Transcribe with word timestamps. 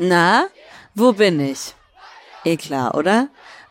Na, 0.00 0.46
wo 0.94 1.12
bin 1.12 1.40
ich? 1.40 1.74
Eh 2.44 2.56
klar, 2.56 2.94
oder? 2.94 3.30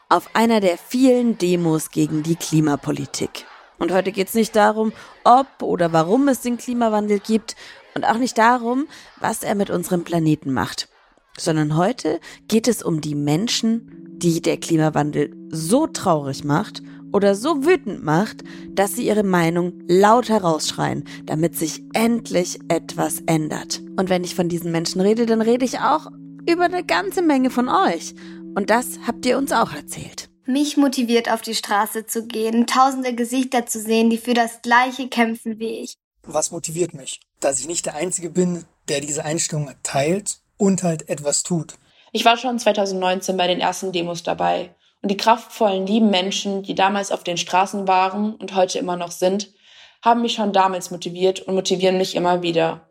Auf 0.09 0.35
einer 0.35 0.59
der 0.59 0.77
vielen 0.77 1.37
Demos 1.37 1.89
gegen 1.89 2.21
die 2.21 2.35
Klimapolitik. 2.35 3.45
Und 3.79 3.93
heute 3.93 4.11
geht's 4.11 4.33
nicht 4.33 4.53
darum, 4.53 4.91
ob 5.23 5.47
oder 5.61 5.93
warum 5.93 6.27
es 6.27 6.41
den 6.41 6.57
Klimawandel 6.57 7.19
gibt 7.19 7.55
und 7.95 8.03
auch 8.03 8.17
nicht 8.17 8.37
darum, 8.37 8.87
was 9.21 9.41
er 9.41 9.55
mit 9.55 9.69
unserem 9.69 10.03
Planeten 10.03 10.51
macht, 10.51 10.89
sondern 11.37 11.77
heute 11.77 12.19
geht 12.49 12.67
es 12.67 12.83
um 12.83 12.99
die 12.99 13.15
Menschen, 13.15 14.17
die 14.17 14.41
der 14.41 14.57
Klimawandel 14.57 15.33
so 15.49 15.87
traurig 15.87 16.43
macht 16.43 16.81
oder 17.13 17.35
so 17.35 17.65
wütend 17.65 18.03
macht, 18.03 18.43
dass 18.69 18.95
sie 18.95 19.07
ihre 19.07 19.23
Meinung 19.23 19.81
laut 19.87 20.29
herausschreien, 20.29 21.03
damit 21.25 21.55
sich 21.55 21.83
endlich 21.93 22.59
etwas 22.67 23.21
ändert. 23.25 23.81
Und 23.97 24.09
wenn 24.09 24.23
ich 24.23 24.35
von 24.35 24.49
diesen 24.49 24.71
Menschen 24.71 25.01
rede, 25.01 25.25
dann 25.25 25.41
rede 25.41 25.65
ich 25.65 25.79
auch 25.79 26.07
über 26.47 26.65
eine 26.65 26.83
ganze 26.83 27.21
Menge 27.21 27.49
von 27.49 27.69
euch. 27.69 28.15
Und 28.55 28.69
das 28.69 28.99
habt 29.05 29.25
ihr 29.25 29.37
uns 29.37 29.51
auch 29.51 29.73
erzählt. 29.73 30.29
Mich 30.45 30.77
motiviert, 30.77 31.29
auf 31.29 31.41
die 31.41 31.55
Straße 31.55 32.05
zu 32.05 32.25
gehen, 32.25 32.67
tausende 32.67 33.13
Gesichter 33.13 33.65
zu 33.65 33.79
sehen, 33.79 34.09
die 34.09 34.17
für 34.17 34.33
das 34.33 34.61
Gleiche 34.61 35.09
kämpfen 35.09 35.59
wie 35.59 35.81
ich. 35.81 35.95
Was 36.23 36.51
motiviert 36.51 36.93
mich? 36.93 37.19
Dass 37.39 37.59
ich 37.59 37.67
nicht 37.67 37.85
der 37.85 37.95
Einzige 37.95 38.29
bin, 38.29 38.65
der 38.87 39.01
diese 39.01 39.25
Einstellung 39.25 39.71
teilt 39.83 40.39
und 40.57 40.83
halt 40.83 41.09
etwas 41.09 41.43
tut. 41.43 41.75
Ich 42.13 42.25
war 42.25 42.37
schon 42.37 42.57
2019 42.57 43.35
bei 43.35 43.47
den 43.47 43.59
ersten 43.59 43.91
Demos 43.91 44.23
dabei 44.23 44.73
und 45.01 45.11
die 45.11 45.17
kraftvollen, 45.17 45.85
lieben 45.85 46.09
Menschen, 46.09 46.63
die 46.63 46.75
damals 46.75 47.11
auf 47.11 47.23
den 47.23 47.37
Straßen 47.37 47.87
waren 47.87 48.33
und 48.35 48.55
heute 48.55 48.79
immer 48.79 48.95
noch 48.95 49.11
sind, 49.11 49.53
haben 50.01 50.21
mich 50.21 50.33
schon 50.33 50.53
damals 50.53 50.91
motiviert 50.91 51.41
und 51.41 51.55
motivieren 51.55 51.97
mich 51.97 52.15
immer 52.15 52.41
wieder. 52.41 52.86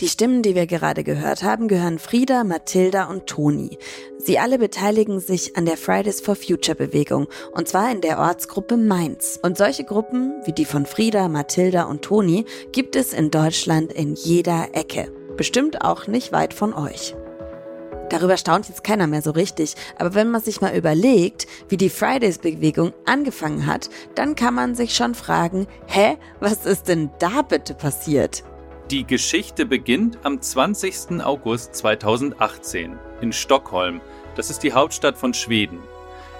Die 0.00 0.06
Stimmen, 0.06 0.42
die 0.42 0.54
wir 0.54 0.68
gerade 0.68 1.02
gehört 1.02 1.42
haben, 1.42 1.66
gehören 1.66 1.98
Frieda, 1.98 2.44
Mathilda 2.44 3.06
und 3.06 3.26
Toni. 3.26 3.78
Sie 4.16 4.38
alle 4.38 4.56
beteiligen 4.56 5.18
sich 5.18 5.56
an 5.56 5.66
der 5.66 5.76
Fridays 5.76 6.20
for 6.20 6.36
Future 6.36 6.76
Bewegung 6.76 7.26
und 7.50 7.66
zwar 7.66 7.90
in 7.90 8.00
der 8.00 8.20
Ortsgruppe 8.20 8.76
Mainz. 8.76 9.40
Und 9.42 9.58
solche 9.58 9.82
Gruppen 9.82 10.34
wie 10.44 10.52
die 10.52 10.66
von 10.66 10.86
Frieda, 10.86 11.26
Mathilda 11.26 11.82
und 11.82 12.02
Toni 12.02 12.44
gibt 12.70 12.94
es 12.94 13.12
in 13.12 13.32
Deutschland 13.32 13.92
in 13.92 14.14
jeder 14.14 14.68
Ecke. 14.72 15.10
Bestimmt 15.36 15.82
auch 15.82 16.06
nicht 16.06 16.30
weit 16.30 16.54
von 16.54 16.74
euch. 16.74 17.16
Darüber 18.08 18.36
staunt 18.36 18.68
jetzt 18.68 18.84
keiner 18.84 19.08
mehr 19.08 19.20
so 19.20 19.32
richtig, 19.32 19.74
aber 19.98 20.14
wenn 20.14 20.30
man 20.30 20.42
sich 20.42 20.60
mal 20.60 20.76
überlegt, 20.76 21.48
wie 21.68 21.76
die 21.76 21.90
Fridays-Bewegung 21.90 22.92
angefangen 23.04 23.66
hat, 23.66 23.90
dann 24.14 24.36
kann 24.36 24.54
man 24.54 24.76
sich 24.76 24.94
schon 24.94 25.16
fragen, 25.16 25.66
hä, 25.86 26.16
was 26.38 26.66
ist 26.66 26.86
denn 26.86 27.10
da 27.18 27.42
bitte 27.42 27.74
passiert? 27.74 28.44
Die 28.90 29.06
Geschichte 29.06 29.66
beginnt 29.66 30.18
am 30.22 30.40
20. 30.40 31.22
August 31.22 31.74
2018 31.74 32.98
in 33.20 33.34
Stockholm. 33.34 34.00
Das 34.34 34.48
ist 34.48 34.60
die 34.60 34.72
Hauptstadt 34.72 35.18
von 35.18 35.34
Schweden. 35.34 35.80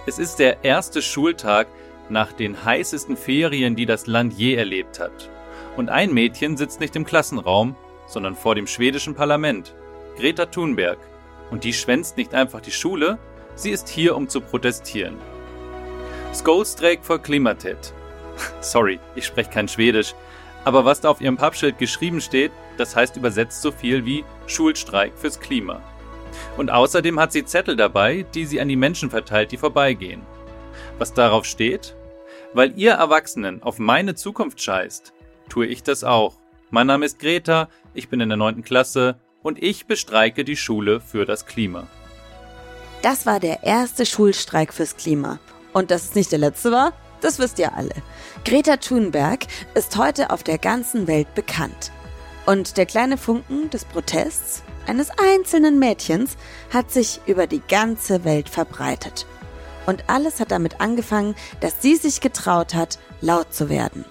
Es 0.06 0.18
ist 0.18 0.36
der 0.38 0.64
erste 0.64 1.02
Schultag 1.02 1.66
nach 2.08 2.32
den 2.32 2.64
heißesten 2.64 3.18
Ferien, 3.18 3.76
die 3.76 3.84
das 3.84 4.06
Land 4.06 4.32
je 4.32 4.54
erlebt 4.54 4.98
hat. 4.98 5.28
Und 5.76 5.90
ein 5.90 6.14
Mädchen 6.14 6.56
sitzt 6.56 6.80
nicht 6.80 6.96
im 6.96 7.04
Klassenraum, 7.04 7.76
sondern 8.06 8.34
vor 8.34 8.54
dem 8.54 8.66
schwedischen 8.66 9.14
Parlament. 9.14 9.74
Greta 10.16 10.46
Thunberg. 10.46 10.98
Und 11.50 11.64
die 11.64 11.74
schwänzt 11.74 12.16
nicht 12.16 12.32
einfach 12.32 12.62
die 12.62 12.70
Schule, 12.70 13.18
sie 13.56 13.72
ist 13.72 13.90
hier, 13.90 14.16
um 14.16 14.26
zu 14.26 14.40
protestieren. 14.40 15.18
Skolstreik 16.32 17.04
for 17.04 17.18
Klimatet. 17.18 17.92
Sorry, 18.62 19.00
ich 19.14 19.26
spreche 19.26 19.50
kein 19.50 19.68
Schwedisch. 19.68 20.14
Aber 20.64 20.84
was 20.84 21.00
da 21.00 21.08
auf 21.08 21.20
ihrem 21.20 21.36
Pappschild 21.36 21.78
geschrieben 21.78 22.20
steht, 22.20 22.52
das 22.76 22.94
heißt 22.94 23.16
übersetzt 23.16 23.62
so 23.62 23.72
viel 23.72 24.04
wie 24.04 24.24
Schulstreik 24.46 25.12
fürs 25.16 25.40
Klima. 25.40 25.80
Und 26.56 26.70
außerdem 26.70 27.18
hat 27.18 27.32
sie 27.32 27.44
Zettel 27.44 27.76
dabei, 27.76 28.24
die 28.34 28.44
sie 28.44 28.60
an 28.60 28.68
die 28.68 28.76
Menschen 28.76 29.10
verteilt, 29.10 29.52
die 29.52 29.56
vorbeigehen. 29.56 30.22
Was 30.98 31.14
darauf 31.14 31.44
steht? 31.44 31.96
Weil 32.54 32.78
ihr 32.78 32.92
Erwachsenen 32.92 33.62
auf 33.62 33.78
meine 33.78 34.14
Zukunft 34.14 34.60
scheißt, 34.60 35.12
tue 35.48 35.66
ich 35.66 35.82
das 35.82 36.04
auch. 36.04 36.36
Mein 36.70 36.86
Name 36.86 37.06
ist 37.06 37.18
Greta, 37.18 37.68
ich 37.94 38.08
bin 38.08 38.20
in 38.20 38.28
der 38.28 38.36
9. 38.36 38.62
Klasse 38.62 39.18
und 39.42 39.62
ich 39.62 39.86
bestreike 39.86 40.44
die 40.44 40.56
Schule 40.56 41.00
für 41.00 41.24
das 41.24 41.46
Klima. 41.46 41.86
Das 43.02 43.26
war 43.26 43.40
der 43.40 43.62
erste 43.62 44.04
Schulstreik 44.04 44.74
fürs 44.74 44.96
Klima. 44.96 45.38
Und 45.72 45.90
dass 45.90 46.04
es 46.04 46.14
nicht 46.14 46.32
der 46.32 46.40
letzte 46.40 46.72
war, 46.72 46.92
das 47.20 47.38
wisst 47.38 47.58
ihr 47.58 47.74
alle. 47.74 47.94
Greta 48.44 48.76
Thunberg 48.76 49.46
ist 49.74 49.96
heute 49.96 50.30
auf 50.30 50.42
der 50.42 50.58
ganzen 50.58 51.06
Welt 51.06 51.34
bekannt. 51.34 51.92
Und 52.46 52.76
der 52.76 52.86
kleine 52.86 53.18
Funken 53.18 53.68
des 53.70 53.84
Protests 53.84 54.62
eines 54.86 55.10
einzelnen 55.10 55.78
Mädchens 55.78 56.36
hat 56.72 56.90
sich 56.90 57.20
über 57.26 57.46
die 57.46 57.60
ganze 57.68 58.24
Welt 58.24 58.48
verbreitet. 58.48 59.26
Und 59.86 60.04
alles 60.08 60.40
hat 60.40 60.50
damit 60.50 60.80
angefangen, 60.80 61.34
dass 61.60 61.82
sie 61.82 61.96
sich 61.96 62.20
getraut 62.20 62.74
hat, 62.74 62.98
laut 63.20 63.52
zu 63.52 63.68
werden. 63.68 64.04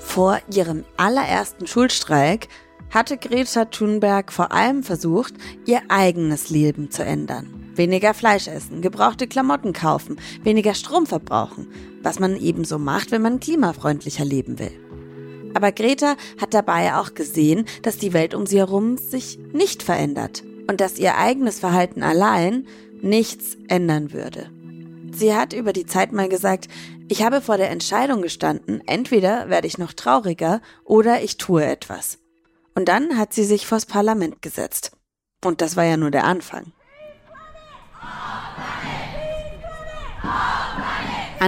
Vor 0.00 0.38
ihrem 0.50 0.84
allerersten 0.96 1.66
Schulstreik 1.66 2.48
hatte 2.90 3.18
Greta 3.18 3.66
Thunberg 3.66 4.32
vor 4.32 4.52
allem 4.52 4.82
versucht, 4.82 5.34
ihr 5.66 5.82
eigenes 5.88 6.48
Leben 6.48 6.90
zu 6.90 7.04
ändern. 7.04 7.67
Weniger 7.78 8.12
Fleisch 8.12 8.48
essen, 8.48 8.82
gebrauchte 8.82 9.28
Klamotten 9.28 9.72
kaufen, 9.72 10.20
weniger 10.42 10.74
Strom 10.74 11.06
verbrauchen, 11.06 11.68
was 12.02 12.18
man 12.18 12.36
ebenso 12.36 12.78
macht, 12.78 13.12
wenn 13.12 13.22
man 13.22 13.40
klimafreundlicher 13.40 14.24
leben 14.24 14.58
will. 14.58 14.72
Aber 15.54 15.72
Greta 15.72 16.16
hat 16.40 16.54
dabei 16.54 16.96
auch 16.96 17.14
gesehen, 17.14 17.64
dass 17.82 17.96
die 17.96 18.12
Welt 18.12 18.34
um 18.34 18.46
sie 18.46 18.58
herum 18.58 18.98
sich 18.98 19.38
nicht 19.52 19.82
verändert 19.82 20.42
und 20.68 20.80
dass 20.80 20.98
ihr 20.98 21.16
eigenes 21.16 21.60
Verhalten 21.60 22.02
allein 22.02 22.66
nichts 23.00 23.56
ändern 23.68 24.12
würde. 24.12 24.50
Sie 25.12 25.34
hat 25.34 25.52
über 25.52 25.72
die 25.72 25.86
Zeit 25.86 26.12
mal 26.12 26.28
gesagt, 26.28 26.68
ich 27.08 27.22
habe 27.22 27.40
vor 27.40 27.56
der 27.56 27.70
Entscheidung 27.70 28.22
gestanden, 28.22 28.82
entweder 28.86 29.48
werde 29.48 29.66
ich 29.66 29.78
noch 29.78 29.92
trauriger 29.92 30.60
oder 30.84 31.22
ich 31.22 31.38
tue 31.38 31.64
etwas. 31.64 32.18
Und 32.74 32.88
dann 32.88 33.16
hat 33.16 33.32
sie 33.32 33.44
sich 33.44 33.66
vors 33.66 33.86
Parlament 33.86 34.42
gesetzt. 34.42 34.92
Und 35.44 35.60
das 35.60 35.76
war 35.76 35.84
ja 35.84 35.96
nur 35.96 36.10
der 36.10 36.24
Anfang. 36.24 36.72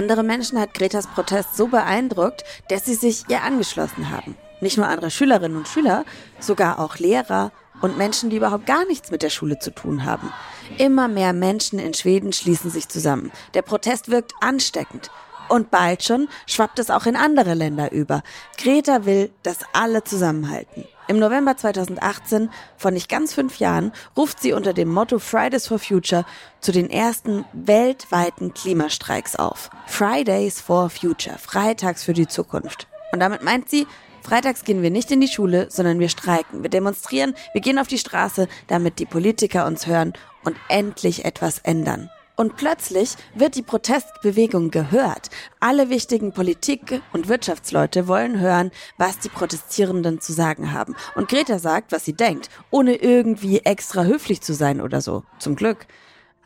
Andere 0.01 0.23
Menschen 0.23 0.59
hat 0.59 0.73
Gretas 0.73 1.05
Protest 1.05 1.55
so 1.55 1.67
beeindruckt, 1.67 2.43
dass 2.69 2.85
sie 2.85 2.95
sich 2.95 3.25
ihr 3.29 3.43
angeschlossen 3.43 4.09
haben. 4.09 4.35
Nicht 4.59 4.77
nur 4.77 4.87
andere 4.87 5.11
Schülerinnen 5.11 5.55
und 5.55 5.67
Schüler, 5.67 6.05
sogar 6.39 6.79
auch 6.79 6.97
Lehrer 6.97 7.51
und 7.83 7.99
Menschen, 7.99 8.31
die 8.31 8.37
überhaupt 8.37 8.65
gar 8.65 8.83
nichts 8.85 9.11
mit 9.11 9.21
der 9.21 9.29
Schule 9.29 9.59
zu 9.59 9.69
tun 9.69 10.03
haben. 10.03 10.33
Immer 10.79 11.07
mehr 11.07 11.33
Menschen 11.33 11.77
in 11.77 11.93
Schweden 11.93 12.33
schließen 12.33 12.71
sich 12.71 12.89
zusammen. 12.89 13.31
Der 13.53 13.61
Protest 13.61 14.09
wirkt 14.09 14.33
ansteckend. 14.41 15.11
Und 15.49 15.69
bald 15.69 16.01
schon 16.01 16.29
schwappt 16.47 16.79
es 16.79 16.89
auch 16.89 17.05
in 17.05 17.15
andere 17.15 17.53
Länder 17.53 17.91
über. 17.91 18.23
Greta 18.57 19.05
will, 19.05 19.29
dass 19.43 19.59
alle 19.71 20.03
zusammenhalten. 20.03 20.83
Im 21.07 21.19
November 21.19 21.57
2018, 21.57 22.49
vor 22.77 22.91
nicht 22.91 23.09
ganz 23.09 23.33
fünf 23.33 23.59
Jahren, 23.59 23.91
ruft 24.15 24.39
sie 24.39 24.53
unter 24.53 24.73
dem 24.73 24.87
Motto 24.87 25.19
Fridays 25.19 25.67
for 25.67 25.79
Future 25.79 26.25
zu 26.59 26.71
den 26.71 26.89
ersten 26.89 27.43
weltweiten 27.53 28.53
Klimastreiks 28.53 29.35
auf. 29.35 29.69
Fridays 29.87 30.61
for 30.61 30.89
Future, 30.89 31.37
Freitags 31.37 32.03
für 32.03 32.13
die 32.13 32.27
Zukunft. 32.27 32.87
Und 33.11 33.19
damit 33.19 33.43
meint 33.43 33.69
sie, 33.69 33.87
Freitags 34.21 34.63
gehen 34.63 34.83
wir 34.83 34.91
nicht 34.91 35.11
in 35.11 35.19
die 35.19 35.27
Schule, 35.27 35.67
sondern 35.69 35.99
wir 35.99 36.09
streiken, 36.09 36.61
wir 36.61 36.69
demonstrieren, 36.69 37.33
wir 37.53 37.61
gehen 37.61 37.79
auf 37.79 37.87
die 37.87 37.97
Straße, 37.97 38.47
damit 38.67 38.99
die 38.99 39.05
Politiker 39.05 39.65
uns 39.65 39.87
hören 39.87 40.13
und 40.43 40.55
endlich 40.69 41.25
etwas 41.25 41.57
ändern. 41.59 42.09
Und 42.41 42.57
plötzlich 42.57 43.17
wird 43.35 43.53
die 43.53 43.61
Protestbewegung 43.61 44.71
gehört. 44.71 45.29
Alle 45.59 45.91
wichtigen 45.91 46.31
Politik- 46.31 47.03
und 47.13 47.29
Wirtschaftsleute 47.29 48.07
wollen 48.07 48.39
hören, 48.39 48.71
was 48.97 49.19
die 49.19 49.29
Protestierenden 49.29 50.21
zu 50.21 50.33
sagen 50.33 50.73
haben. 50.73 50.95
Und 51.13 51.29
Greta 51.29 51.59
sagt, 51.59 51.91
was 51.91 52.03
sie 52.03 52.13
denkt, 52.13 52.49
ohne 52.71 52.95
irgendwie 52.95 53.59
extra 53.59 54.05
höflich 54.05 54.41
zu 54.41 54.55
sein 54.55 54.81
oder 54.81 55.01
so. 55.01 55.21
Zum 55.37 55.55
Glück. 55.55 55.85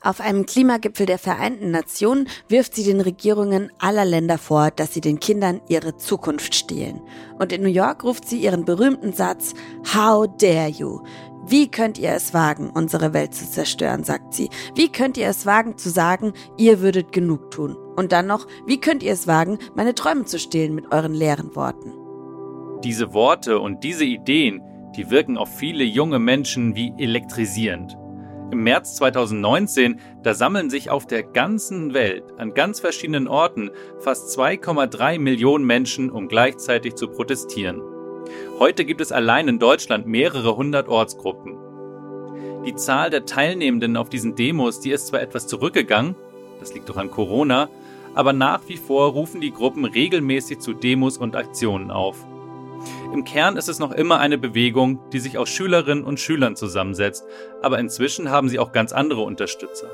Auf 0.01 0.19
einem 0.19 0.45
Klimagipfel 0.45 1.05
der 1.05 1.17
Vereinten 1.17 1.71
Nationen 1.71 2.27
wirft 2.49 2.75
sie 2.75 2.83
den 2.83 2.99
Regierungen 2.99 3.71
aller 3.79 4.03
Länder 4.03 4.37
vor, 4.37 4.71
dass 4.71 4.93
sie 4.93 5.01
den 5.01 5.21
Kindern 5.21 5.61
ihre 5.69 5.95
Zukunft 5.95 6.55
stehlen. 6.55 7.01
Und 7.39 7.53
in 7.53 7.61
New 7.61 7.69
York 7.69 8.03
ruft 8.03 8.27
sie 8.27 8.39
ihren 8.39 8.65
berühmten 8.65 9.13
Satz 9.13 9.53
How 9.95 10.27
dare 10.37 10.67
you? 10.67 11.03
Wie 11.47 11.69
könnt 11.69 11.99
ihr 11.99 12.11
es 12.11 12.33
wagen, 12.33 12.71
unsere 12.71 13.13
Welt 13.13 13.35
zu 13.35 13.49
zerstören, 13.49 14.03
sagt 14.03 14.33
sie. 14.33 14.49
Wie 14.73 14.91
könnt 14.91 15.15
ihr 15.15 15.27
es 15.27 15.45
wagen 15.45 15.77
zu 15.77 15.89
sagen, 15.89 16.33
ihr 16.57 16.81
würdet 16.81 17.11
genug 17.11 17.51
tun? 17.51 17.75
Und 17.95 18.11
dann 18.11 18.25
noch, 18.25 18.47
wie 18.65 18.79
könnt 18.79 19.03
ihr 19.03 19.13
es 19.13 19.27
wagen, 19.27 19.59
meine 19.75 19.93
Träume 19.93 20.25
zu 20.25 20.39
stehlen 20.39 20.73
mit 20.73 20.91
euren 20.91 21.13
leeren 21.13 21.55
Worten? 21.55 21.93
Diese 22.83 23.13
Worte 23.13 23.59
und 23.59 23.83
diese 23.83 24.05
Ideen, 24.05 24.61
die 24.95 25.11
wirken 25.11 25.37
auf 25.37 25.55
viele 25.55 25.83
junge 25.83 26.17
Menschen 26.17 26.75
wie 26.75 26.93
elektrisierend. 26.97 27.95
Im 28.51 28.63
März 28.63 28.95
2019, 28.95 29.99
da 30.23 30.33
sammeln 30.33 30.71
sich 30.71 30.89
auf 30.89 31.05
der 31.05 31.23
ganzen 31.23 31.93
Welt 31.93 32.23
an 32.37 32.55
ganz 32.55 32.79
verschiedenen 32.79 33.27
Orten 33.27 33.69
fast 33.99 34.35
2,3 34.37 35.19
Millionen 35.19 35.65
Menschen, 35.65 36.09
um 36.09 36.27
gleichzeitig 36.27 36.95
zu 36.95 37.07
protestieren. 37.07 37.81
Heute 38.57 38.85
gibt 38.85 39.01
es 39.01 39.11
allein 39.11 39.49
in 39.49 39.59
Deutschland 39.59 40.07
mehrere 40.07 40.55
hundert 40.55 40.87
Ortsgruppen. 40.87 41.57
Die 42.65 42.73
Zahl 42.75 43.09
der 43.09 43.25
Teilnehmenden 43.25 43.97
auf 43.97 44.07
diesen 44.07 44.35
Demos, 44.35 44.79
die 44.79 44.91
ist 44.91 45.07
zwar 45.07 45.21
etwas 45.21 45.45
zurückgegangen, 45.45 46.15
das 46.61 46.73
liegt 46.73 46.87
doch 46.87 46.95
an 46.95 47.11
Corona, 47.11 47.67
aber 48.13 48.31
nach 48.31 48.61
wie 48.67 48.77
vor 48.77 49.11
rufen 49.11 49.41
die 49.41 49.51
Gruppen 49.51 49.83
regelmäßig 49.83 50.59
zu 50.59 50.71
Demos 50.71 51.17
und 51.17 51.35
Aktionen 51.35 51.91
auf. 51.91 52.25
Im 53.13 53.25
Kern 53.25 53.57
ist 53.57 53.67
es 53.67 53.79
noch 53.79 53.91
immer 53.91 54.19
eine 54.19 54.37
Bewegung, 54.37 55.01
die 55.11 55.19
sich 55.19 55.37
aus 55.37 55.49
Schülerinnen 55.49 56.05
und 56.05 56.21
Schülern 56.21 56.55
zusammensetzt, 56.55 57.25
aber 57.61 57.77
inzwischen 57.79 58.31
haben 58.31 58.47
sie 58.47 58.59
auch 58.59 58.71
ganz 58.71 58.93
andere 58.93 59.21
Unterstützer. 59.21 59.89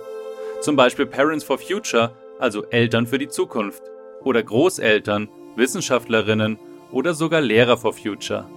Zum 0.59 0.75
Beispiel 0.75 1.07
Parents 1.07 1.43
for 1.43 1.57
Future, 1.57 2.11
also 2.37 2.63
Eltern 2.65 3.07
für 3.07 3.17
die 3.17 3.27
Zukunft, 3.27 3.81
oder 4.23 4.43
Großeltern, 4.43 5.29
Wissenschaftlerinnen 5.55 6.59
oder 6.91 7.13
sogar 7.13 7.41
Lehrer 7.41 7.77
for 7.77 7.93
Future. 7.93 8.47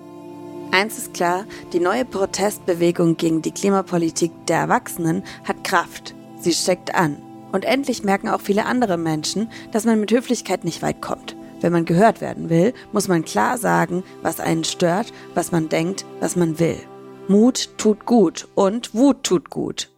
Eins 0.70 0.98
ist 0.98 1.14
klar, 1.14 1.44
die 1.72 1.80
neue 1.80 2.04
Protestbewegung 2.04 3.16
gegen 3.16 3.42
die 3.42 3.52
Klimapolitik 3.52 4.32
der 4.48 4.58
Erwachsenen 4.58 5.22
hat 5.44 5.62
Kraft. 5.62 6.14
Sie 6.38 6.52
steckt 6.52 6.94
an. 6.94 7.22
Und 7.52 7.64
endlich 7.64 8.02
merken 8.02 8.28
auch 8.28 8.40
viele 8.40 8.64
andere 8.66 8.96
Menschen, 8.96 9.48
dass 9.70 9.84
man 9.84 10.00
mit 10.00 10.10
Höflichkeit 10.10 10.64
nicht 10.64 10.82
weit 10.82 11.00
kommt. 11.00 11.36
Wenn 11.60 11.72
man 11.72 11.84
gehört 11.84 12.20
werden 12.20 12.50
will, 12.50 12.74
muss 12.92 13.06
man 13.06 13.24
klar 13.24 13.56
sagen, 13.56 14.02
was 14.22 14.40
einen 14.40 14.64
stört, 14.64 15.12
was 15.34 15.52
man 15.52 15.68
denkt, 15.68 16.04
was 16.18 16.34
man 16.34 16.58
will. 16.58 16.78
Mut 17.28 17.70
tut 17.78 18.04
gut 18.04 18.48
und 18.54 18.94
Wut 18.94 19.22
tut 19.22 19.50
gut. 19.50 19.90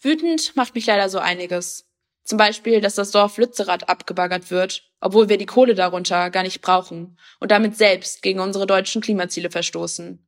Wütend 0.00 0.56
macht 0.56 0.74
mich 0.74 0.86
leider 0.86 1.08
so 1.08 1.18
einiges. 1.18 1.86
Zum 2.24 2.38
Beispiel, 2.38 2.80
dass 2.80 2.94
das 2.94 3.10
Dorf 3.10 3.36
Lützerath 3.36 3.88
abgebaggert 3.88 4.50
wird, 4.50 4.90
obwohl 5.00 5.28
wir 5.28 5.36
die 5.36 5.46
Kohle 5.46 5.74
darunter 5.74 6.30
gar 6.30 6.42
nicht 6.42 6.62
brauchen 6.62 7.18
und 7.38 7.50
damit 7.50 7.76
selbst 7.76 8.22
gegen 8.22 8.40
unsere 8.40 8.66
deutschen 8.66 9.02
Klimaziele 9.02 9.50
verstoßen. 9.50 10.26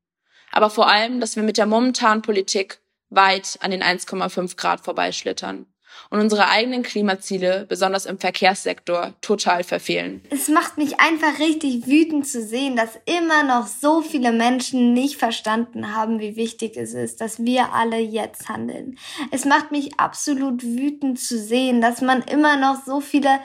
Aber 0.53 0.71
vor 0.71 0.89
allem, 0.89 1.21
dass 1.21 1.37
wir 1.37 1.43
mit 1.43 1.57
der 1.57 1.67
momentanen 1.67 2.23
Politik 2.23 2.81
weit 3.09 3.59
an 3.61 3.71
den 3.71 3.83
1,5 3.83 4.57
Grad 4.57 4.83
vorbeischlittern 4.83 5.67
und 6.11 6.21
unsere 6.21 6.49
eigenen 6.49 6.83
Klimaziele, 6.83 7.67
besonders 7.69 8.07
im 8.07 8.19
Verkehrssektor, 8.19 9.15
total 9.21 9.65
verfehlen. 9.65 10.23
Es 10.31 10.49
macht 10.49 10.79
mich 10.79 11.01
einfach 11.01 11.39
richtig 11.39 11.87
wütend 11.87 12.27
zu 12.27 12.43
sehen, 12.43 12.77
dass 12.77 12.99
immer 13.05 13.43
noch 13.43 13.67
so 13.67 14.03
viele 14.03 14.33
Menschen 14.33 14.93
nicht 14.93 15.17
verstanden 15.17 15.95
haben, 15.95 16.21
wie 16.21 16.37
wichtig 16.37 16.77
es 16.77 16.95
ist, 16.95 17.21
dass 17.21 17.45
wir 17.45 17.73
alle 17.73 17.99
jetzt 17.99 18.49
handeln. 18.49 18.99
Es 19.31 19.45
macht 19.45 19.73
mich 19.73 19.99
absolut 19.99 20.63
wütend 20.63 21.21
zu 21.21 21.39
sehen, 21.39 21.81
dass 21.81 22.01
man 22.01 22.23
immer 22.23 22.57
noch 22.57 22.85
so 22.85 23.01
viele 23.01 23.41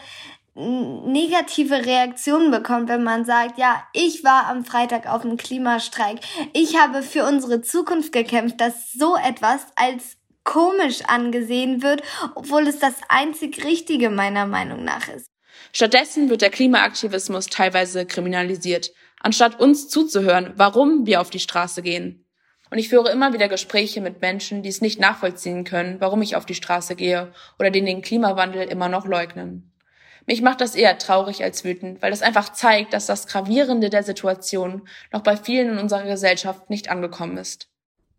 negative 0.54 1.86
Reaktionen 1.86 2.52
bekommt, 2.52 2.90
wenn 2.90 3.04
man 3.04 3.24
sagt, 3.24 3.58
ja, 3.58 3.84
ich 3.94 4.24
war 4.24 4.48
am 4.48 4.66
Freitag 4.66 5.08
auf 5.08 5.22
dem 5.22 5.38
Klimastreik, 5.38 6.20
ich 6.54 6.78
habe 6.78 7.04
für 7.04 7.26
unsere 7.26 7.62
Zukunft 7.62 8.12
gekämpft, 8.12 8.60
dass 8.60 8.92
so 8.92 9.16
etwas 9.16 9.68
als 9.76 10.18
komisch 10.44 11.02
angesehen 11.08 11.84
wird, 11.84 12.02
obwohl 12.36 12.68
es 12.68 12.80
das 12.80 12.96
einzig 13.10 13.64
Richtige 13.64 14.10
meiner 14.10 14.46
Meinung 14.46 14.84
nach 14.84 15.08
ist. 15.08 15.28
Stattdessen 15.74 16.30
wird 16.30 16.42
der 16.42 16.50
Klimaaktivismus 16.50 17.48
teilweise 17.48 18.06
kriminalisiert, 18.06 18.92
anstatt 19.20 19.60
uns 19.60 19.88
zuzuhören, 19.90 20.54
warum 20.56 21.06
wir 21.06 21.22
auf 21.22 21.30
die 21.30 21.40
Straße 21.40 21.82
gehen. 21.82 22.26
Und 22.70 22.78
ich 22.78 22.90
führe 22.90 23.12
immer 23.12 23.34
wieder 23.34 23.50
Gespräche 23.50 24.00
mit 24.00 24.22
Menschen, 24.22 24.64
die 24.64 24.70
es 24.70 24.82
nicht 24.82 25.00
nachvollziehen 25.00 25.66
können, 25.66 26.00
warum 26.00 26.22
ich 26.22 26.36
auf 26.36 26.46
die 26.46 26.56
Straße 26.56 26.96
gehe 26.96 27.34
oder 27.60 27.70
die 27.70 27.84
den 27.84 28.02
Klimawandel 28.02 28.64
immer 28.64 28.88
noch 28.88 29.06
leugnen. 29.06 29.72
Mich 30.26 30.42
macht 30.42 30.62
das 30.62 30.76
eher 30.76 30.98
traurig 30.98 31.44
als 31.44 31.66
wütend, 31.66 32.02
weil 32.02 32.14
es 32.14 32.22
einfach 32.22 32.54
zeigt, 32.54 32.94
dass 32.94 33.08
das 33.08 33.28
Gravierende 33.28 33.90
der 33.90 34.04
Situation 34.04 34.88
noch 35.12 35.22
bei 35.22 35.36
vielen 35.36 35.72
in 35.72 35.80
unserer 35.80 36.04
Gesellschaft 36.04 36.70
nicht 36.70 36.90
angekommen 36.90 37.38
ist. 37.38 37.71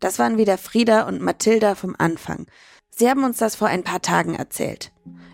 Das 0.03 0.19
waren 0.19 0.37
wieder 0.37 0.57
Frieda 0.57 1.03
und 1.07 1.21
Mathilda 1.21 1.75
vom 1.75 1.95
Anfang. 1.97 2.45
Sie 2.89 3.09
haben 3.09 3.23
uns 3.23 3.37
das 3.37 3.55
vor 3.55 3.69
ein 3.69 3.85
paar 3.85 4.01
Tagen 4.01 4.35
erzählt. 4.35 4.91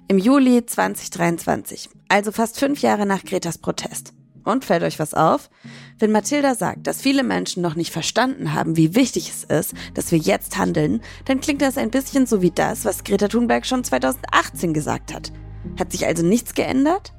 Im 0.08 0.20
Juli 0.20 0.64
2023, 0.64 1.90
also 2.08 2.32
fast 2.32 2.60
fünf 2.60 2.80
Jahre 2.84 3.08
nach 3.08 3.24
Gretas 3.24 3.58
Protest. 3.58 4.14
Und 4.44 4.66
fällt 4.66 4.84
euch 4.84 5.00
was 5.00 5.16
auf? 5.16 5.50
Wenn 5.98 6.12
Mathilda 6.12 6.54
sagt, 6.54 6.86
dass 6.86 7.02
viele 7.02 7.24
Menschen 7.24 7.64
noch 7.64 7.74
nicht 7.74 7.92
verstanden 7.92 8.54
haben, 8.54 8.78
wie 8.78 8.94
wichtig 8.94 9.32
es 9.32 9.44
ist, 9.44 9.74
dass 9.96 10.12
wir 10.12 10.20
jetzt 10.20 10.60
handeln, 10.60 11.02
dann 11.26 11.42
klingt 11.42 11.64
das 11.64 11.80
ein 11.80 11.90
bisschen 11.90 12.28
so 12.28 12.44
wie 12.44 12.52
das, 12.52 12.86
was 12.86 13.04
Greta 13.04 13.28
Thunberg 13.28 13.66
schon 13.66 13.84
2018 13.84 14.76
gesagt 14.76 15.16
hat. 15.16 15.32
Hat 15.80 15.92
sich 15.92 16.06
also 16.06 16.24
nichts 16.24 16.54
geändert? 16.54 17.14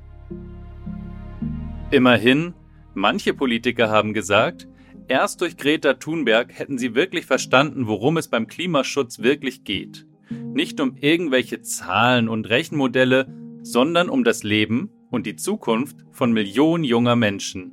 Immerhin, 1.91 2.55
manche 2.95 3.35
Politiker 3.35 3.91
haben 3.91 4.15
gesagt, 4.15 4.69
Erst 5.11 5.41
durch 5.41 5.57
Greta 5.57 5.95
Thunberg 5.95 6.57
hätten 6.57 6.79
sie 6.79 6.95
wirklich 6.95 7.27
verstanden, 7.27 7.89
worum 7.89 8.17
es 8.17 8.29
beim 8.29 8.47
Klimaschutz 8.47 9.19
wirklich 9.19 9.65
geht. 9.65 10.07
Nicht 10.31 10.81
um 10.81 10.95
irgendwelche 11.01 11.63
Zahlen 11.63 12.29
und 12.29 12.49
Rechenmodelle, 12.49 13.27
sondern 13.61 14.09
um 14.09 14.23
das 14.23 14.45
Leben 14.45 14.89
und 15.11 15.27
die 15.27 15.35
Zukunft 15.35 15.97
von 16.13 16.31
Millionen 16.31 16.85
junger 16.85 17.17
Menschen. 17.17 17.73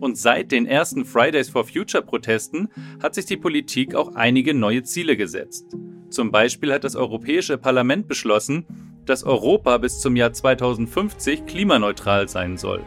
Und 0.00 0.18
seit 0.18 0.50
den 0.50 0.66
ersten 0.66 1.04
Fridays 1.04 1.50
for 1.50 1.64
Future 1.64 2.02
Protesten 2.02 2.68
hat 3.00 3.14
sich 3.14 3.26
die 3.26 3.36
Politik 3.36 3.94
auch 3.94 4.16
einige 4.16 4.52
neue 4.52 4.82
Ziele 4.82 5.16
gesetzt. 5.16 5.76
Zum 6.10 6.32
Beispiel 6.32 6.72
hat 6.72 6.82
das 6.82 6.96
Europäische 6.96 7.58
Parlament 7.58 8.08
beschlossen, 8.08 8.66
dass 9.06 9.22
Europa 9.22 9.78
bis 9.78 10.00
zum 10.00 10.16
Jahr 10.16 10.32
2050 10.32 11.46
klimaneutral 11.46 12.28
sein 12.28 12.56
soll. 12.56 12.82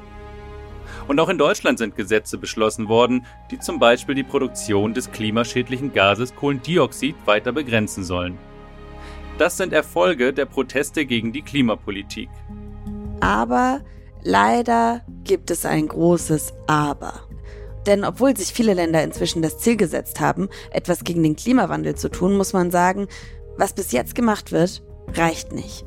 Und 1.07 1.19
auch 1.19 1.29
in 1.29 1.37
Deutschland 1.37 1.77
sind 1.77 1.95
Gesetze 1.95 2.37
beschlossen 2.37 2.89
worden, 2.89 3.25
die 3.51 3.59
zum 3.59 3.79
Beispiel 3.79 4.15
die 4.15 4.23
Produktion 4.23 4.93
des 4.93 5.11
klimaschädlichen 5.11 5.93
Gases 5.93 6.35
Kohlendioxid 6.35 7.15
weiter 7.25 7.51
begrenzen 7.51 8.03
sollen. 8.03 8.37
Das 9.37 9.57
sind 9.57 9.73
Erfolge 9.73 10.33
der 10.33 10.45
Proteste 10.45 11.05
gegen 11.05 11.31
die 11.31 11.41
Klimapolitik. 11.41 12.29
Aber 13.19 13.81
leider 14.23 15.01
gibt 15.23 15.51
es 15.51 15.65
ein 15.65 15.87
großes 15.87 16.53
Aber. 16.67 17.21
Denn 17.85 18.03
obwohl 18.03 18.35
sich 18.35 18.51
viele 18.53 18.73
Länder 18.73 19.03
inzwischen 19.03 19.41
das 19.41 19.59
Ziel 19.59 19.77
gesetzt 19.77 20.19
haben, 20.19 20.49
etwas 20.71 21.03
gegen 21.03 21.21
den 21.21 21.35
Klimawandel 21.35 21.95
zu 21.95 22.09
tun, 22.09 22.35
muss 22.35 22.53
man 22.53 22.71
sagen, 22.71 23.07
was 23.57 23.73
bis 23.73 23.91
jetzt 23.91 24.15
gemacht 24.15 24.51
wird, 24.51 24.83
reicht 25.13 25.51
nicht. 25.51 25.85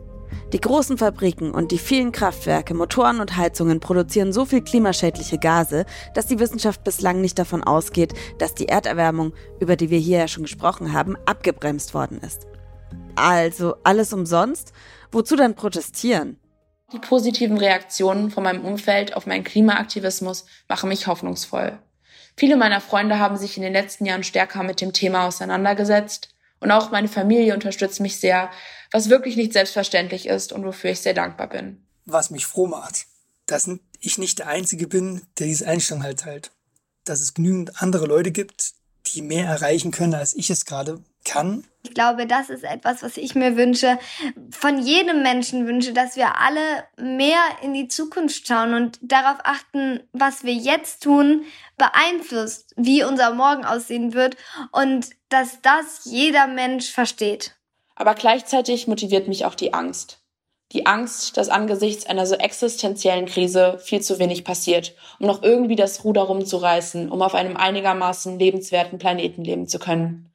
Die 0.55 0.61
großen 0.63 0.97
Fabriken 0.97 1.51
und 1.51 1.73
die 1.73 1.79
vielen 1.79 2.11
Kraftwerke, 2.11 2.73
Motoren 2.73 3.21
und 3.21 3.37
Heizungen 3.37 3.81
produzieren 3.81 4.33
so 4.33 4.47
viel 4.47 4.63
klimaschädliche 4.63 5.37
Gase, 5.37 5.85
dass 6.15 6.27
die 6.27 6.39
Wissenschaft 6.39 6.85
bislang 6.85 7.21
nicht 7.21 7.39
davon 7.39 7.63
ausgeht, 7.63 8.15
dass 8.39 8.55
die 8.55 8.69
Erderwärmung, 8.69 9.35
über 9.61 9.77
die 9.77 9.91
wir 9.91 9.99
hier 9.99 10.21
ja 10.21 10.29
schon 10.29 10.45
gesprochen 10.45 10.95
haben, 10.95 11.19
abgebremst 11.27 11.93
worden 11.93 12.19
ist. 12.23 12.47
Also 13.15 13.77
alles 13.85 14.15
umsonst? 14.15 14.73
Wozu 15.13 15.37
dann 15.37 15.55
protestieren? 15.55 16.39
Die 16.95 16.99
positiven 16.99 17.59
Reaktionen 17.59 18.31
von 18.31 18.43
meinem 18.43 18.65
Umfeld 18.65 19.15
auf 19.15 19.27
meinen 19.27 19.45
Klimaaktivismus 19.45 20.47
machen 20.67 20.89
mich 20.89 21.07
hoffnungsvoll. 21.07 21.79
Viele 22.39 22.57
meiner 22.57 22.81
Freunde 22.81 23.19
haben 23.19 23.37
sich 23.37 23.59
in 23.59 23.63
den 23.63 23.75
letzten 23.75 24.07
Jahren 24.07 24.25
stärker 24.25 24.63
mit 24.63 24.81
dem 24.81 24.95
Thema 24.95 25.27
auseinandergesetzt 25.27 26.31
und 26.61 26.71
auch 26.71 26.91
meine 26.91 27.09
Familie 27.09 27.55
unterstützt 27.55 28.01
mich 28.01 28.19
sehr, 28.19 28.51
was 28.91 29.09
wirklich 29.09 29.37
nicht 29.37 29.53
selbstverständlich 29.53 30.27
ist 30.27 30.53
und 30.53 30.65
wofür 30.65 30.91
ich 30.91 31.01
sehr 31.01 31.15
dankbar 31.15 31.49
bin. 31.49 31.87
Was 32.05 32.31
mich 32.31 32.47
froh 32.47 32.67
macht, 32.67 33.07
dass 33.47 33.69
ich 34.01 34.19
nicht 34.19 34.39
der 34.39 34.49
Einzige 34.49 34.87
bin, 34.87 35.23
der 35.39 35.47
diese 35.47 35.67
Einstellung 35.67 36.03
halt 36.03 36.21
teilt. 36.21 36.51
Dass 37.05 37.21
es 37.21 37.35
genügend 37.35 37.83
andere 37.83 38.07
Leute 38.07 38.33
gibt, 38.33 38.73
die 39.07 39.23
mehr 39.23 39.47
erreichen 39.47 39.91
können, 39.91 40.15
als 40.15 40.35
ich 40.35 40.51
es 40.51 40.65
gerade 40.65 41.03
kann. 41.29 41.65
Ich 41.85 41.95
glaube, 41.95 42.27
das 42.27 42.51
ist 42.51 42.65
etwas, 42.65 43.03
was 43.03 43.17
ich 43.17 43.35
mir 43.35 43.57
wünsche, 43.57 43.99
von 44.51 44.79
jedem 44.79 45.23
Menschen 45.23 45.67
wünsche, 45.67 45.93
dass 45.93 46.17
wir 46.17 46.39
alle 46.39 46.85
mehr 46.97 47.41
in 47.63 47.73
die 47.73 47.89
Zukunft 47.89 48.47
schauen 48.47 48.75
und 48.75 48.99
darauf 49.01 49.39
achten, 49.45 50.01
was 50.13 50.45
wir 50.45 50.53
jetzt 50.53 51.03
tun, 51.03 51.45
beeinflusst, 51.77 52.75
wie 52.77 53.05
unser 53.05 53.33
Morgen 53.33 53.65
aussehen 53.65 54.13
wird 54.13 54.37
und 54.73 55.11
dass 55.29 55.63
das 55.63 56.03
jeder 56.05 56.47
Mensch 56.47 56.91
versteht. 56.91 57.55
Aber 57.95 58.15
gleichzeitig 58.15 58.87
motiviert 58.87 59.29
mich 59.29 59.45
auch 59.45 59.55
die 59.55 59.73
Angst. 59.73 60.21
Die 60.73 60.85
Angst, 60.85 61.39
dass 61.39 61.49
angesichts 61.49 62.05
einer 62.05 62.27
so 62.27 62.35
existenziellen 62.35 63.25
Krise 63.25 63.79
viel 63.83 64.03
zu 64.03 64.19
wenig 64.19 64.45
passiert, 64.45 64.95
um 65.19 65.27
noch 65.27 65.43
irgendwie 65.43 65.77
das 65.77 66.05
Ruder 66.05 66.23
rumzureißen, 66.23 67.11
um 67.11 67.23
auf 67.23 67.35
einem 67.35 67.57
einigermaßen 67.57 68.39
lebenswerten 68.39 68.99
Planeten 68.99 69.45
leben 69.45 69.67
zu 69.67 69.79
können. 69.79 70.28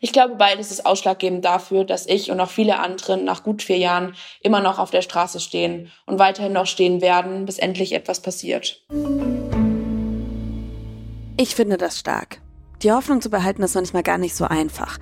Ich 0.00 0.12
glaube, 0.12 0.36
beides 0.36 0.70
ist 0.70 0.86
ausschlaggebend 0.86 1.44
dafür, 1.44 1.84
dass 1.84 2.06
ich 2.06 2.30
und 2.30 2.40
auch 2.40 2.50
viele 2.50 2.78
andere 2.78 3.16
nach 3.16 3.42
gut 3.42 3.62
vier 3.62 3.78
Jahren 3.78 4.14
immer 4.42 4.60
noch 4.60 4.78
auf 4.78 4.90
der 4.90 5.02
Straße 5.02 5.40
stehen 5.40 5.90
und 6.06 6.18
weiterhin 6.18 6.52
noch 6.52 6.66
stehen 6.66 7.00
werden, 7.00 7.46
bis 7.46 7.58
endlich 7.58 7.92
etwas 7.92 8.20
passiert. 8.20 8.82
Ich 11.38 11.54
finde 11.54 11.76
das 11.76 11.98
stark. 11.98 12.40
Die 12.82 12.92
Hoffnung 12.92 13.20
zu 13.20 13.30
behalten 13.30 13.62
ist 13.62 13.74
manchmal 13.74 14.02
gar 14.02 14.18
nicht 14.18 14.36
so 14.36 14.44
einfach, 14.44 14.98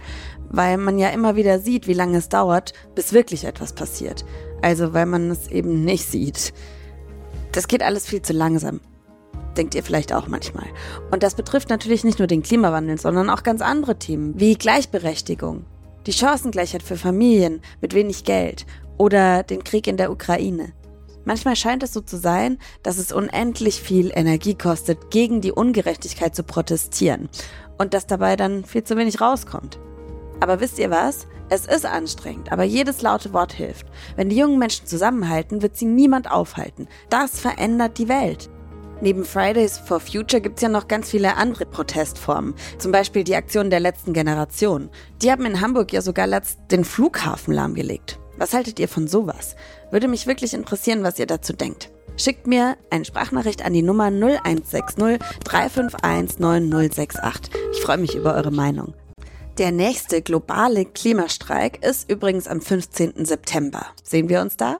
weil 0.49 0.77
man 0.77 0.99
ja 0.99 1.09
immer 1.11 1.37
wieder 1.37 1.59
sieht, 1.59 1.89
wie 1.89 1.93
lange 1.93 2.19
es 2.19 2.29
dauert, 2.29 2.73
bis 2.95 3.13
wirklich 3.13 3.45
etwas 3.45 3.75
passiert. 3.75 4.25
Also 4.63 4.95
weil 4.95 5.07
man 5.07 5.31
es 5.31 5.49
eben 5.49 5.85
nicht 5.85 6.07
sieht. 6.07 6.55
Das 7.53 7.69
geht 7.69 7.83
alles 7.83 8.07
viel 8.07 8.23
zu 8.23 8.33
langsam. 8.33 8.81
Denkt 9.57 9.75
ihr 9.75 9.83
vielleicht 9.83 10.13
auch 10.13 10.27
manchmal. 10.27 10.67
Und 11.11 11.23
das 11.23 11.35
betrifft 11.35 11.71
natürlich 11.71 12.05
nicht 12.05 12.19
nur 12.19 12.29
den 12.29 12.43
Klimawandel, 12.43 12.99
sondern 12.99 13.31
auch 13.31 13.43
ganz 13.43 13.61
andere 13.63 13.99
Themen, 13.99 14.39
wie 14.39 14.57
Gleichberechtigung, 14.57 15.65
die 16.07 16.13
Chancengleichheit 16.13 16.83
für 16.83 16.97
Familien 16.97 17.61
mit 17.81 17.95
wenig 17.95 18.25
Geld 18.25 18.67
oder 18.99 19.43
den 19.43 19.65
Krieg 19.65 19.87
in 19.87 19.97
der 19.97 20.11
Ukraine. 20.11 20.73
Manchmal 21.25 21.57
scheint 21.57 21.83
es 21.83 21.93
so 21.93 22.01
zu 22.01 22.19
sein, 22.19 22.59
dass 22.83 22.99
es 22.99 23.13
unendlich 23.13 23.81
viel 23.81 24.13
Energie 24.15 24.55
kostet, 24.55 25.11
gegen 25.11 25.41
die 25.41 25.53
Ungerechtigkeit 25.53 26.35
zu 26.35 26.43
protestieren 26.43 27.31
und 27.79 27.95
dass 27.95 28.07
dabei 28.07 28.37
dann 28.37 28.65
viel 28.65 28.85
zu 28.85 28.97
wenig 28.97 29.21
rauskommt. 29.21 29.79
Aber 30.41 30.61
wisst 30.61 30.79
ihr 30.79 30.91
was? 30.91 31.27
Es 31.49 31.67
ist 31.67 31.87
anstrengend, 31.87 32.53
aber 32.53 32.65
jedes 32.65 33.03
laute 33.03 33.33
Wort 33.33 33.53
hilft. 33.53 33.87
Wenn 34.17 34.29
die 34.29 34.37
jungen 34.37 34.59
Menschen 34.59 34.87
zusammenhalten, 34.87 35.63
wird 35.63 35.77
sie 35.77 35.85
niemand 35.85 36.31
aufhalten. 36.31 36.89
Das 37.11 37.39
verändert 37.39 37.99
die 37.99 38.09
Welt. 38.09 38.51
Neben 39.01 39.25
Fridays 39.25 39.79
for 39.79 40.01
Future 40.01 40.41
gibt's 40.41 40.63
ja 40.63 40.69
noch 40.69 40.89
ganz 40.89 41.11
viele 41.11 41.37
andere 41.37 41.67
Protestformen. 41.67 42.55
Zum 42.79 42.93
Beispiel 42.93 43.25
die 43.25 43.35
Aktion 43.35 43.71
der 43.71 43.81
letzten 43.81 44.13
Generation. 44.13 44.91
Die 45.21 45.31
haben 45.31 45.45
in 45.47 45.61
Hamburg 45.61 45.93
ja 45.93 46.01
sogar 46.01 46.27
letzt 46.27 46.59
den 46.71 46.85
Flughafen 46.85 47.53
lahmgelegt. 47.53 48.19
Was 48.37 48.55
haltet 48.55 48.79
ihr 48.79 48.89
von 48.89 49.07
sowas? 49.07 49.57
Würde 49.91 50.09
mich 50.09 50.27
wirklich 50.27 50.55
interessieren, 50.55 51.03
was 51.03 51.19
ihr 51.19 51.27
dazu 51.27 51.53
denkt. 51.53 51.91
Schickt 52.17 52.47
mir 52.47 52.77
eine 52.91 53.05
Sprachnachricht 53.05 53.65
an 53.65 53.73
die 53.73 53.83
Nummer 53.83 54.07
0160 54.07 55.19
351 55.45 56.39
9068. 56.39 57.53
Ich 57.73 57.81
freue 57.81 57.99
mich 57.99 58.15
über 58.15 58.35
eure 58.35 58.53
Meinung. 58.53 58.95
Der 59.59 59.71
nächste 59.71 60.23
globale 60.23 60.85
Klimastreik 60.85 61.85
ist 61.85 62.11
übrigens 62.11 62.49
am 62.49 62.61
15. 62.61 63.25
September. 63.25 63.87
Sehen 64.03 64.29
wir 64.29 64.41
uns 64.41 64.57
da? 64.57 64.79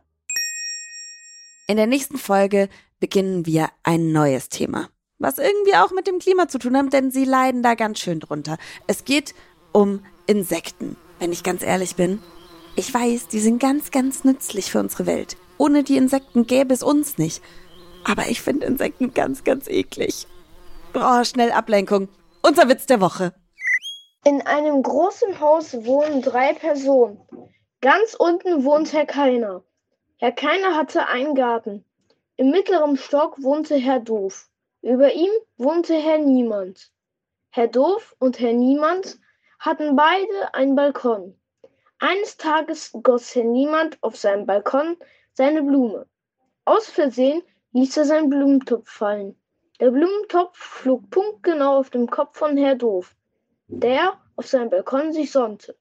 In 1.67 1.77
der 1.77 1.87
nächsten 1.87 2.19
Folge 2.19 2.69
beginnen 3.05 3.45
wir 3.45 3.69
ein 3.83 4.13
neues 4.13 4.49
Thema, 4.49 4.89
was 5.19 5.37
irgendwie 5.37 5.75
auch 5.75 5.91
mit 5.91 6.07
dem 6.07 6.21
Klima 6.21 6.49
zu 6.49 6.57
tun 6.59 6.75
hat, 6.75 6.91
denn 6.95 7.11
sie 7.11 7.27
leiden 7.27 7.63
da 7.63 7.75
ganz 7.75 7.99
schön 7.99 8.19
drunter. 8.19 8.57
Es 8.87 9.05
geht 9.05 9.35
um 9.73 10.01
Insekten, 10.27 10.97
wenn 11.19 11.31
ich 11.31 11.43
ganz 11.43 11.63
ehrlich 11.63 11.97
bin. 11.97 12.23
Ich 12.77 12.95
weiß, 12.95 13.29
die 13.29 13.41
sind 13.41 13.61
ganz, 13.61 13.91
ganz 13.91 14.25
nützlich 14.25 14.71
für 14.71 14.81
unsere 14.81 15.05
Welt. 15.05 15.37
Ohne 15.59 15.83
die 15.83 15.99
Insekten 15.99 16.47
gäbe 16.47 16.73
es 16.73 16.83
uns 16.83 17.19
nicht. 17.19 17.43
Aber 18.05 18.27
ich 18.29 18.41
finde 18.41 18.65
Insekten 18.65 19.13
ganz, 19.13 19.45
ganz 19.45 19.69
eklig. 19.69 20.27
Oh, 20.95 21.25
schnell 21.25 21.53
Ablenkung. 21.53 22.09
Unser 22.41 22.71
Witz 22.71 22.87
der 22.87 23.03
Woche. 23.03 23.35
In 24.25 24.41
einem 24.47 24.83
großen 24.83 25.41
Haus 25.41 25.75
wohnen 25.75 26.23
drei 26.23 26.55
Personen. 26.55 27.21
Ganz 27.83 28.15
unten 28.15 28.65
wohnt 28.65 28.95
Herr 28.95 29.05
Keiner. 29.05 29.63
Herr 30.17 30.33
Keiner 30.33 30.75
hatte 30.75 31.07
einen 31.07 31.35
Garten. 31.35 31.85
Im 32.37 32.51
mittleren 32.51 32.97
Stock 32.97 33.41
wohnte 33.45 33.77
Herr 33.77 34.01
Doof. 34.01 34.51
Über 34.83 35.13
ihm 35.13 35.31
wohnte 35.57 35.95
Herr 35.95 36.19
Niemand. 36.19 36.91
Herr 37.51 37.69
Doof 37.69 38.17
und 38.19 38.41
Herr 38.41 38.53
Niemand 38.53 39.21
hatten 39.61 39.95
beide 39.95 40.53
einen 40.53 40.75
Balkon. 40.75 41.39
Eines 42.01 42.37
Tages 42.37 42.91
goss 43.05 43.37
Herr 43.37 43.45
Niemand 43.45 44.03
auf 44.03 44.17
seinem 44.17 44.47
Balkon 44.47 44.97
seine 45.33 45.63
Blume. 45.63 46.09
Aus 46.65 46.91
Versehen 46.91 47.41
ließ 47.71 47.97
er 47.99 48.05
seinen 48.05 48.31
Blumentopf 48.31 48.91
fallen. 48.91 49.39
Der 49.79 49.93
Blumentopf 49.93 50.59
flog 50.59 51.09
punktgenau 51.11 51.79
auf 51.79 51.91
dem 51.91 52.11
Kopf 52.11 52.37
von 52.37 52.57
Herr 52.57 52.75
Doof, 52.75 53.15
der 53.69 54.21
auf 54.35 54.49
seinem 54.49 54.71
Balkon 54.71 55.13
sich 55.13 55.31
sonnte. 55.31 55.77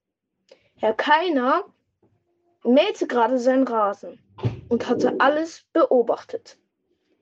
Herr 0.76 0.94
Keiner 0.94 1.66
mähte 2.64 3.08
gerade 3.08 3.40
seinen 3.40 3.68
Rasen 3.68 4.20
und 4.70 4.88
hatte 4.88 5.16
alles 5.20 5.66
beobachtet. 5.74 6.58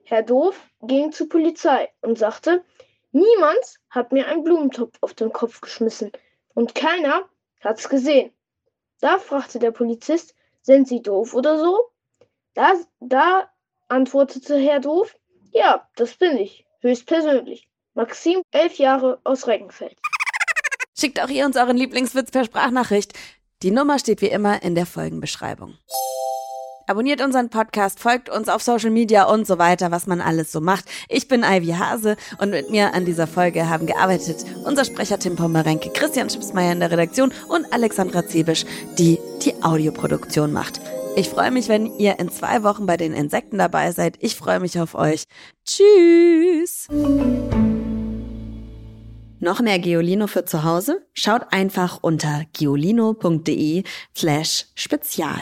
Herr 0.03 0.23
Doof 0.23 0.59
ging 0.81 1.11
zur 1.11 1.29
Polizei 1.29 1.89
und 2.01 2.17
sagte, 2.17 2.63
niemand 3.11 3.79
hat 3.89 4.11
mir 4.11 4.27
einen 4.27 4.43
Blumentopf 4.43 4.97
auf 5.01 5.13
den 5.13 5.31
Kopf 5.31 5.61
geschmissen 5.61 6.11
und 6.53 6.75
keiner 6.75 7.29
hat's 7.61 7.89
gesehen. 7.89 8.31
Da 8.99 9.17
fragte 9.17 9.59
der 9.59 9.71
Polizist, 9.71 10.35
sind 10.61 10.87
Sie 10.87 11.01
doof 11.01 11.33
oder 11.33 11.57
so? 11.57 11.91
Da, 12.53 12.73
da 12.99 13.49
antwortete 13.87 14.57
Herr 14.57 14.79
Doof, 14.79 15.15
ja, 15.53 15.87
das 15.95 16.15
bin 16.15 16.37
ich, 16.37 16.65
höchstpersönlich. 16.81 17.67
Maxim, 17.93 18.41
elf 18.51 18.77
Jahre 18.77 19.19
aus 19.23 19.47
Reckenfeld. 19.47 19.97
Schickt 20.97 21.21
auch 21.21 21.29
ihr 21.29 21.45
uns 21.45 21.57
euren 21.57 21.77
Lieblingswitz 21.77 22.31
per 22.31 22.45
Sprachnachricht. 22.45 23.13
Die 23.63 23.71
Nummer 23.71 23.99
steht 23.99 24.21
wie 24.21 24.29
immer 24.29 24.61
in 24.63 24.75
der 24.75 24.85
Folgenbeschreibung. 24.85 25.77
Abonniert 26.87 27.21
unseren 27.21 27.49
Podcast, 27.49 27.99
folgt 27.99 28.29
uns 28.29 28.49
auf 28.49 28.61
Social 28.61 28.89
Media 28.89 29.23
und 29.23 29.45
so 29.47 29.57
weiter, 29.57 29.91
was 29.91 30.07
man 30.07 30.21
alles 30.21 30.51
so 30.51 30.61
macht. 30.61 30.85
Ich 31.09 31.27
bin 31.27 31.43
Ivy 31.43 31.73
Hase 31.73 32.15
und 32.39 32.49
mit 32.51 32.69
mir 32.69 32.93
an 32.93 33.05
dieser 33.05 33.27
Folge 33.27 33.69
haben 33.69 33.85
gearbeitet 33.85 34.45
unser 34.65 34.85
Sprecher 34.85 35.19
Tim 35.19 35.35
Pommerenke, 35.35 35.89
Christian 35.91 36.29
Schipsmeier 36.29 36.73
in 36.73 36.79
der 36.79 36.91
Redaktion 36.91 37.31
und 37.47 37.71
Alexandra 37.71 38.25
Zebisch, 38.25 38.65
die 38.97 39.19
die 39.43 39.63
Audioproduktion 39.63 40.51
macht. 40.51 40.81
Ich 41.15 41.29
freue 41.29 41.51
mich, 41.51 41.67
wenn 41.67 41.87
ihr 41.97 42.19
in 42.19 42.29
zwei 42.29 42.63
Wochen 42.63 42.85
bei 42.85 42.95
den 42.95 43.13
Insekten 43.13 43.57
dabei 43.57 43.91
seid. 43.91 44.17
Ich 44.21 44.35
freue 44.35 44.59
mich 44.59 44.79
auf 44.79 44.95
euch. 44.95 45.25
Tschüss! 45.65 46.87
Noch 49.39 49.59
mehr 49.59 49.79
Geolino 49.79 50.27
für 50.27 50.45
zu 50.45 50.63
Hause? 50.63 51.05
Schaut 51.13 51.51
einfach 51.51 51.99
unter 52.01 52.43
geolino.de 52.53 53.83
slash 54.15 54.67
spezial. 54.75 55.41